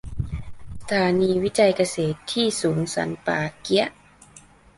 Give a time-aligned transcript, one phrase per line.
[0.81, 3.89] สถานีวิจัยเกษตรที่สูงสันป่าเกี๊ยะ